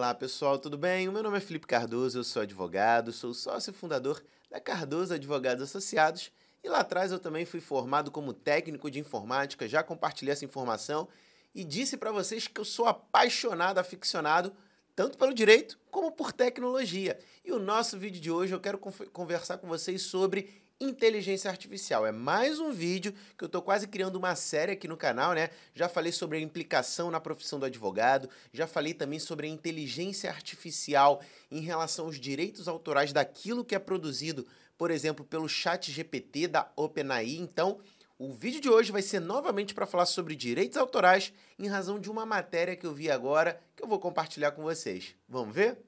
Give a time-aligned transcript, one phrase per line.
[0.00, 1.06] Olá pessoal, tudo bem?
[1.10, 5.62] O meu nome é Felipe Cardoso, eu sou advogado, sou sócio fundador da Cardoso Advogados
[5.62, 6.32] Associados
[6.64, 11.06] e lá atrás eu também fui formado como técnico de informática, já compartilhei essa informação
[11.54, 14.54] e disse para vocês que eu sou apaixonado, aficionado
[14.94, 17.18] tanto pelo direito como por tecnologia.
[17.44, 22.06] E o nosso vídeo de hoje eu quero conversar com vocês sobre inteligência artificial.
[22.06, 25.50] É mais um vídeo que eu estou quase criando uma série aqui no canal, né?
[25.74, 30.30] Já falei sobre a implicação na profissão do advogado, já falei também sobre a inteligência
[30.30, 31.20] artificial
[31.50, 34.46] em relação aos direitos autorais daquilo que é produzido,
[34.78, 37.36] por exemplo, pelo chat GPT da OpenAI.
[37.36, 37.78] Então,
[38.18, 42.10] o vídeo de hoje vai ser novamente para falar sobre direitos autorais em razão de
[42.10, 45.16] uma matéria que eu vi agora que eu vou compartilhar com vocês.
[45.26, 45.78] Vamos ver?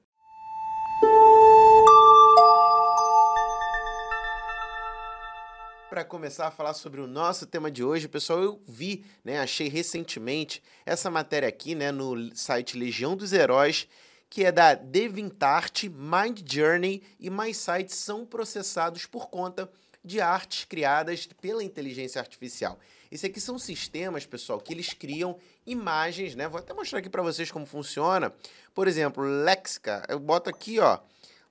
[5.89, 9.69] Para começar a falar sobre o nosso tema de hoje, pessoal, eu vi, né, achei
[9.69, 13.87] recentemente essa matéria aqui, né, no site Legião dos Heróis,
[14.27, 19.69] que é da Devintart, Mind Journey e mais sites são processados por conta
[20.03, 22.77] de artes criadas pela inteligência artificial.
[23.11, 26.47] Esse aqui são sistemas, pessoal, que eles criam imagens, né?
[26.47, 28.33] Vou até mostrar aqui para vocês como funciona.
[28.73, 30.99] Por exemplo, Lexica, eu boto aqui, ó,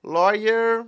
[0.03, 0.85] lawyer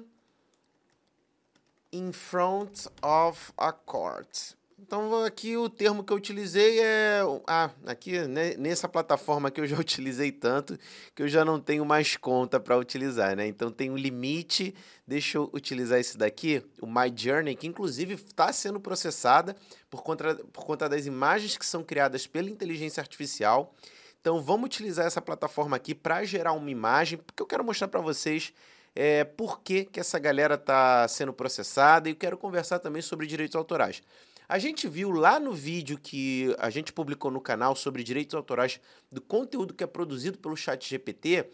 [1.91, 4.53] in front of a court.
[4.77, 9.65] Então aqui o termo que eu utilizei é ah, aqui né, nessa plataforma que eu
[9.65, 10.77] já utilizei tanto
[11.15, 13.47] que eu já não tenho mais conta para utilizar, né?
[13.47, 14.75] Então tem um limite.
[15.07, 19.55] Deixa eu utilizar esse daqui, o My Journey, que inclusive está sendo processada
[19.89, 23.73] por conta, por conta das imagens que são criadas pela inteligência artificial.
[24.19, 28.01] Então vamos utilizar essa plataforma aqui para gerar uma imagem, porque eu quero mostrar para
[28.01, 28.51] vocês
[28.95, 33.27] é, por que, que essa galera está sendo processada e eu quero conversar também sobre
[33.27, 34.01] direitos autorais.
[34.47, 38.79] A gente viu lá no vídeo que a gente publicou no canal sobre direitos autorais
[39.11, 41.49] do conteúdo que é produzido pelo Chat GPT,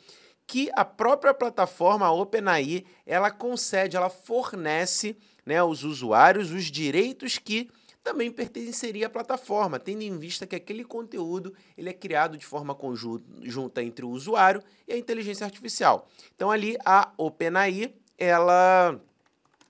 [0.45, 7.69] que a própria plataforma OpenAI, ela concede, ela fornece né, aos usuários os direitos que
[8.03, 12.75] também pertenceria à plataforma, tendo em vista que aquele conteúdo ele é criado de forma
[12.75, 16.09] conjunta entre o usuário e a inteligência artificial.
[16.35, 18.99] Então ali a OpenAI, ela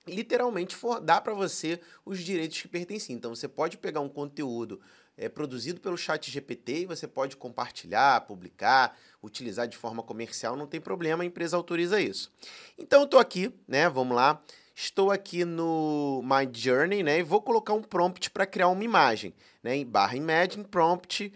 [0.06, 3.16] literalmente for, dá para você os direitos que pertencem.
[3.16, 4.80] Então você pode pegar um conteúdo
[5.16, 10.66] é, produzido pelo chat GPT e você pode compartilhar, publicar, utilizar de forma comercial, não
[10.66, 12.32] tem problema, a empresa autoriza isso.
[12.78, 13.88] Então eu estou aqui, né?
[13.88, 14.42] Vamos lá.
[14.74, 17.18] Estou aqui no My Journey, né?
[17.18, 19.76] E vou colocar um prompt para criar uma imagem, né?
[19.76, 21.32] Em barra Imagine Prompt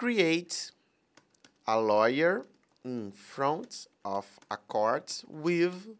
[0.00, 0.72] Create
[1.66, 2.46] a lawyer
[2.84, 5.94] in front of a court with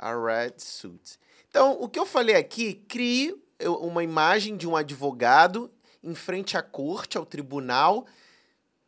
[0.00, 1.16] a red suit.
[1.54, 3.32] Então, o que eu falei aqui, crie
[3.80, 5.70] uma imagem de um advogado
[6.02, 8.08] em frente à corte, ao tribunal,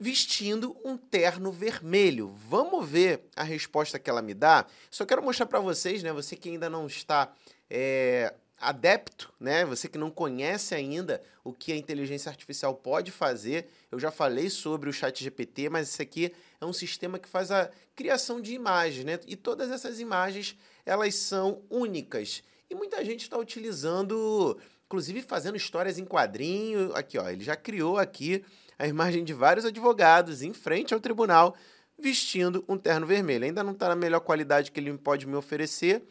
[0.01, 2.35] vestindo um terno vermelho.
[2.49, 4.67] Vamos ver a resposta que ela me dá.
[4.91, 6.13] Só quero mostrar para vocês, né?
[6.13, 7.33] Você que ainda não está
[7.71, 9.65] é, adepto, né?
[9.65, 13.69] Você que não conhece ainda o que a inteligência artificial pode fazer.
[13.93, 17.53] Eu já falei sobre o Chat GPT, mas esse aqui é um sistema que faz
[17.53, 19.21] a criação de imagens, né?
[19.25, 22.43] E todas essas imagens elas são únicas.
[22.69, 26.95] E muita gente está utilizando, inclusive fazendo histórias em quadrinho.
[26.95, 28.45] Aqui, ó, ele já criou aqui
[28.79, 31.57] a imagem de vários advogados em frente ao tribunal
[31.99, 33.45] vestindo um terno vermelho.
[33.45, 36.03] Ainda não está na melhor qualidade que ele pode me oferecer,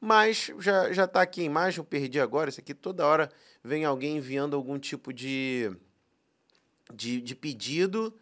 [0.00, 3.30] mas já já está aqui a imagem, eu perdi agora, isso aqui toda hora
[3.62, 5.70] vem alguém enviando algum tipo de,
[6.92, 8.14] de, de pedido,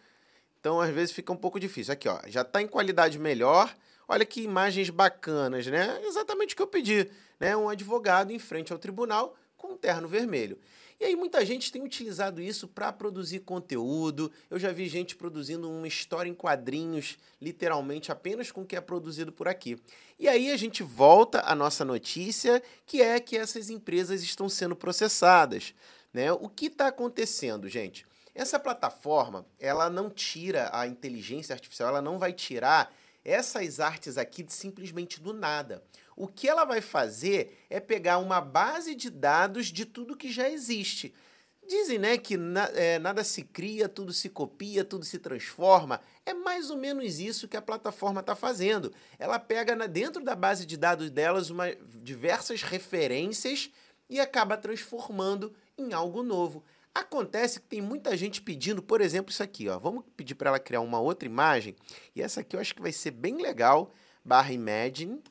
[0.60, 1.92] então às vezes fica um pouco difícil.
[1.92, 3.74] Aqui, ó, já está em qualidade melhor,
[4.12, 6.00] olha que imagens bacanas, né?
[6.04, 7.56] Exatamente o que eu pedi, né?
[7.56, 10.58] Um advogado em frente ao tribunal com um terno vermelho.
[11.00, 14.30] E aí muita gente tem utilizado isso para produzir conteúdo.
[14.50, 18.80] Eu já vi gente produzindo uma história em quadrinhos, literalmente apenas com o que é
[18.80, 19.78] produzido por aqui.
[20.18, 24.76] E aí a gente volta à nossa notícia, que é que essas empresas estão sendo
[24.76, 25.74] processadas.
[26.12, 26.30] Né?
[26.30, 28.06] O que está acontecendo, gente?
[28.34, 32.94] Essa plataforma, ela não tira a inteligência artificial, ela não vai tirar
[33.24, 35.82] essas artes aqui simplesmente do nada.
[36.16, 40.48] O que ela vai fazer é pegar uma base de dados de tudo que já
[40.48, 41.14] existe.
[41.66, 46.00] Dizem né, que na, é, nada se cria, tudo se copia, tudo se transforma.
[46.26, 48.92] É mais ou menos isso que a plataforma está fazendo.
[49.18, 53.70] Ela pega na, dentro da base de dados delas uma, diversas referências
[54.10, 56.64] e acaba transformando em algo novo.
[56.94, 59.68] Acontece que tem muita gente pedindo, por exemplo, isso aqui.
[59.68, 59.78] Ó.
[59.78, 61.74] Vamos pedir para ela criar uma outra imagem.
[62.14, 63.92] E essa aqui eu acho que vai ser bem legal.
[64.24, 65.22] Barra Imagine.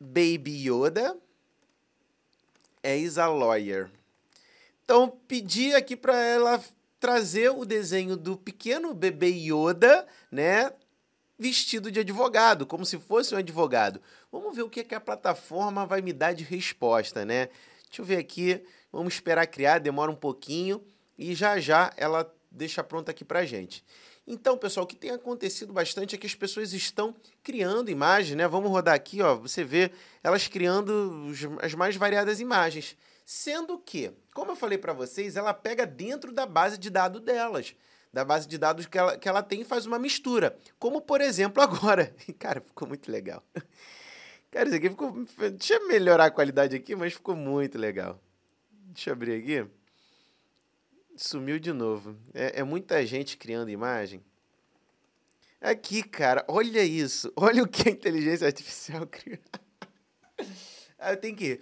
[0.00, 1.16] Baby Yoda
[2.82, 3.90] is a lawyer.
[4.84, 6.62] Então, pedi aqui para ela
[7.00, 10.70] trazer o desenho do pequeno bebê Yoda, né?
[11.38, 14.00] vestido de advogado, como se fosse um advogado.
[14.30, 17.48] Vamos ver o que, é que a plataforma vai me dar de resposta, né?
[17.88, 20.82] Deixa eu ver aqui, vamos esperar criar, demora um pouquinho
[21.18, 23.84] e já já ela deixa pronta aqui para gente.
[24.26, 28.48] Então, pessoal, o que tem acontecido bastante é que as pessoas estão criando imagens, né?
[28.48, 29.90] Vamos rodar aqui, ó, você vê
[30.22, 31.30] elas criando
[31.60, 32.96] as mais variadas imagens.
[33.26, 37.74] Sendo que, como eu falei para vocês, ela pega dentro da base de dados delas
[38.14, 40.56] da base de dados que ela, que ela tem e faz uma mistura.
[40.78, 42.14] Como, por exemplo, agora.
[42.38, 43.42] Cara, ficou muito legal.
[44.52, 45.12] Cara, isso aqui ficou.
[45.50, 48.22] Deixa eu melhorar a qualidade aqui, mas ficou muito legal.
[48.94, 49.68] Deixa eu abrir aqui.
[51.16, 52.16] Sumiu de novo.
[52.32, 54.22] É, é muita gente criando imagem.
[55.60, 57.32] Aqui, cara, olha isso.
[57.34, 59.40] Olha o que a inteligência artificial criou.
[60.96, 61.60] ah, tenho que.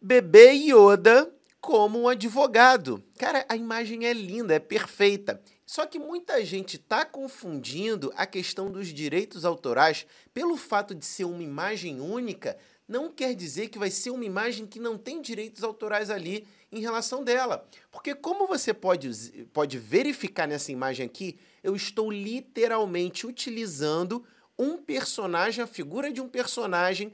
[0.00, 3.00] Bebê Yoda como um advogado.
[3.18, 5.40] Cara, a imagem é linda, é perfeita.
[5.64, 11.24] Só que muita gente está confundindo a questão dos direitos autorais pelo fato de ser
[11.24, 12.58] uma imagem única,
[12.92, 16.80] não quer dizer que vai ser uma imagem que não tem direitos autorais ali em
[16.80, 17.66] relação dela.
[17.90, 19.08] Porque como você pode,
[19.52, 24.22] pode verificar nessa imagem aqui, eu estou literalmente utilizando
[24.58, 27.12] um personagem, a figura de um personagem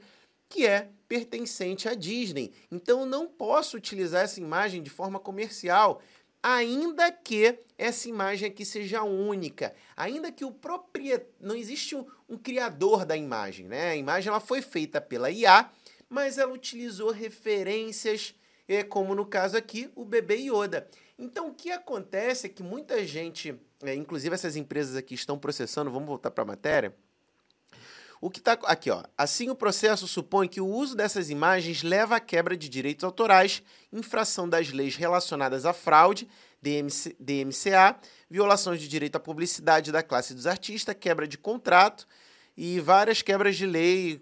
[0.49, 2.51] que é pertencente à Disney.
[2.69, 6.01] Então eu não posso utilizar essa imagem de forma comercial,
[6.41, 12.37] ainda que essa imagem aqui seja única, ainda que o proprietário não existe um, um,
[12.37, 13.91] criador da imagem, né?
[13.91, 15.69] A imagem ela foi feita pela IA,
[16.09, 18.33] mas ela utilizou referências,
[18.67, 20.87] é, como no caso aqui o bebê Yoda.
[21.17, 25.91] Então o que acontece é que muita gente, é, inclusive essas empresas aqui estão processando,
[25.91, 26.95] vamos voltar para a matéria
[28.21, 29.03] o que está aqui, ó.
[29.17, 33.63] Assim, o processo supõe que o uso dessas imagens leva à quebra de direitos autorais,
[33.91, 36.27] infração das leis relacionadas à fraude,
[36.61, 37.95] DMC, DMCA,
[38.29, 42.05] violações de direito à publicidade da classe dos artistas, quebra de contrato
[42.57, 44.19] e várias quebras de lei.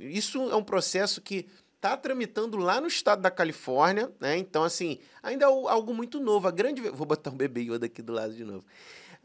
[0.00, 4.38] Isso é um processo que está tramitando lá no estado da Califórnia, né?
[4.38, 6.48] Então, assim, ainda é algo muito novo.
[6.48, 6.80] A grande.
[6.80, 8.64] Vou botar um bebê Yoda aqui do lado de novo.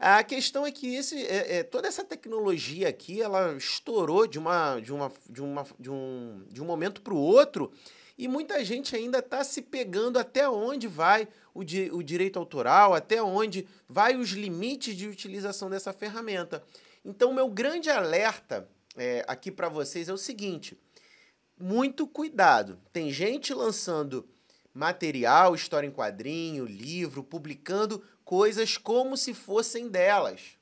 [0.02, 4.80] A questão é que esse, é, é, toda essa tecnologia aqui, ela estourou de, uma,
[4.80, 7.70] de, uma, de, uma, de, um, de um momento para o outro
[8.16, 12.94] e muita gente ainda está se pegando até onde vai o, di, o direito autoral,
[12.94, 16.64] até onde vai os limites de utilização dessa ferramenta.
[17.04, 18.66] Então, meu grande alerta
[18.96, 20.78] é, aqui para vocês é o seguinte:
[21.58, 22.78] muito cuidado.
[22.90, 24.26] Tem gente lançando
[24.72, 30.56] material, história em quadrinho, livro, publicando coisas como se fossem delas.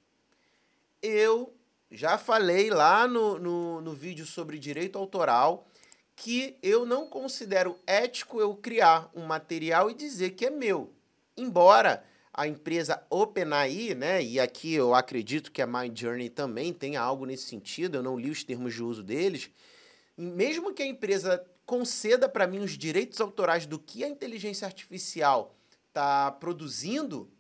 [1.03, 1.55] Eu
[1.91, 5.69] já falei lá no, no, no vídeo sobre direito autoral
[6.17, 10.95] que eu não considero ético eu criar um material e dizer que é meu.
[11.37, 17.27] Embora a empresa OpenAI, né, e aqui eu acredito que a Journey também tenha algo
[17.27, 19.51] nesse sentido, eu não li os termos de uso deles,
[20.17, 25.55] mesmo que a empresa conceda para mim os direitos autorais do que a inteligência artificial
[25.91, 27.31] está produzindo,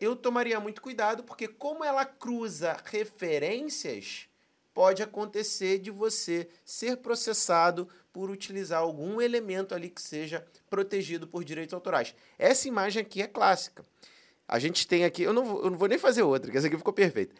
[0.00, 4.28] eu tomaria muito cuidado, porque como ela cruza referências,
[4.74, 11.44] pode acontecer de você ser processado por utilizar algum elemento ali que seja protegido por
[11.44, 12.14] direitos autorais.
[12.38, 13.84] Essa imagem aqui é clássica.
[14.46, 16.66] A gente tem aqui, eu não vou, eu não vou nem fazer outra, que essa
[16.66, 17.34] aqui ficou perfeita.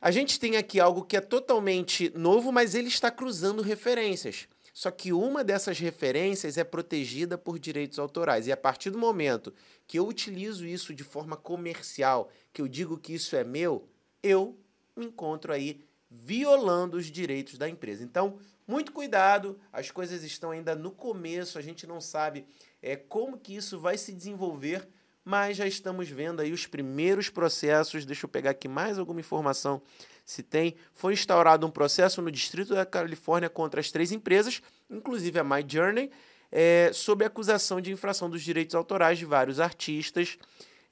[0.00, 4.46] A gente tem aqui algo que é totalmente novo, mas ele está cruzando referências.
[4.74, 8.48] Só que uma dessas referências é protegida por direitos autorais.
[8.48, 9.54] E a partir do momento
[9.86, 13.88] que eu utilizo isso de forma comercial, que eu digo que isso é meu,
[14.20, 14.58] eu
[14.96, 18.02] me encontro aí violando os direitos da empresa.
[18.02, 22.44] Então, muito cuidado, as coisas estão ainda no começo, a gente não sabe
[22.82, 24.88] é, como que isso vai se desenvolver,
[25.24, 28.04] mas já estamos vendo aí os primeiros processos.
[28.04, 29.80] Deixa eu pegar aqui mais alguma informação
[30.24, 30.74] se tem.
[30.92, 35.64] Foi instaurado um processo no Distrito da Califórnia contra as três empresas, inclusive a My
[35.66, 36.10] Journey,
[36.50, 40.38] é, sob acusação de infração dos direitos autorais de vários artistas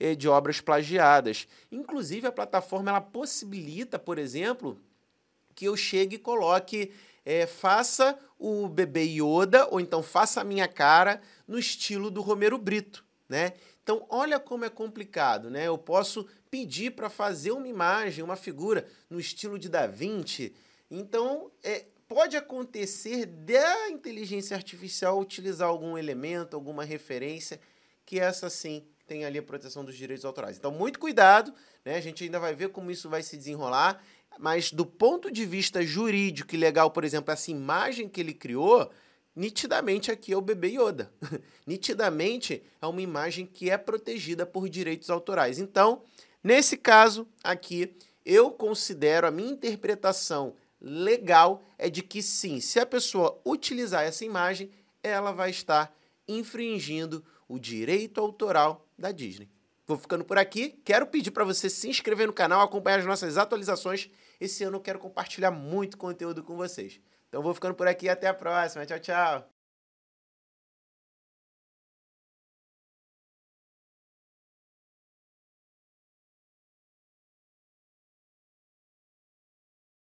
[0.01, 1.47] é, de obras plagiadas.
[1.71, 4.81] Inclusive, a plataforma ela possibilita, por exemplo,
[5.55, 6.93] que eu chegue e coloque.
[7.25, 12.59] É, faça o bebê Yoda, ou então faça a minha cara no estilo do Romero
[12.59, 13.53] Brito, né?
[13.83, 15.67] Então, olha como é complicado, né?
[15.67, 20.55] Eu posso pedir para fazer uma imagem, uma figura no estilo de Da Vinci.
[20.91, 27.59] Então, é, pode acontecer da inteligência artificial utilizar algum elemento, alguma referência,
[28.05, 30.57] que essa sim tem ali a proteção dos direitos autorais.
[30.57, 31.53] Então, muito cuidado,
[31.85, 31.97] né?
[31.97, 34.03] A gente ainda vai ver como isso vai se desenrolar,
[34.39, 38.91] mas do ponto de vista jurídico e legal, por exemplo, essa imagem que ele criou,
[39.35, 41.12] nitidamente aqui é o bebê Yoda.
[41.67, 45.59] nitidamente é uma imagem que é protegida por direitos autorais.
[45.59, 46.03] Então,
[46.43, 47.95] Nesse caso aqui,
[48.27, 54.25] eu considero a minha interpretação legal é de que sim, se a pessoa utilizar essa
[54.25, 54.69] imagem,
[55.03, 55.95] ela vai estar
[56.27, 59.49] infringindo o direito autoral da Disney.
[59.87, 60.81] Vou ficando por aqui.
[60.85, 64.11] Quero pedir para você se inscrever no canal, acompanhar as nossas atualizações.
[64.41, 67.01] Esse ano eu quero compartilhar muito conteúdo com vocês.
[67.33, 68.11] Então vou ficando por aqui.
[68.11, 68.85] Até a próxima.
[68.85, 69.51] Tchau, tchau.